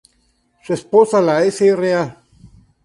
Su 0.63 0.73
esposa 0.73 1.21
la 1.21 1.37
Sra. 1.51 2.23